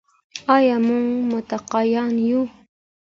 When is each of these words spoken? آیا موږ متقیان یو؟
آیا 0.55 0.75
موږ 0.87 1.05
متقیان 1.31 2.13
یو؟ 2.29 2.41